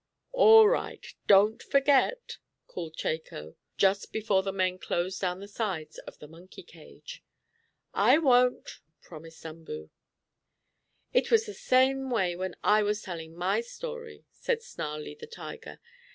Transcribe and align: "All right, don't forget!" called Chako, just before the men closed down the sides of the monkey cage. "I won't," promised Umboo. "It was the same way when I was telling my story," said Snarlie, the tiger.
"All 0.31 0.67
right, 0.67 1.05
don't 1.27 1.61
forget!" 1.61 2.39
called 2.65 2.95
Chako, 2.97 3.55
just 3.77 4.11
before 4.11 4.41
the 4.41 4.51
men 4.51 4.79
closed 4.79 5.21
down 5.21 5.41
the 5.41 5.47
sides 5.47 5.99
of 5.99 6.17
the 6.17 6.27
monkey 6.27 6.63
cage. 6.63 7.23
"I 7.93 8.17
won't," 8.17 8.79
promised 9.03 9.45
Umboo. 9.45 9.91
"It 11.13 11.29
was 11.29 11.45
the 11.45 11.53
same 11.53 12.09
way 12.09 12.35
when 12.35 12.55
I 12.63 12.81
was 12.81 13.03
telling 13.03 13.35
my 13.35 13.61
story," 13.63 14.25
said 14.31 14.63
Snarlie, 14.63 15.13
the 15.19 15.27
tiger. 15.27 15.79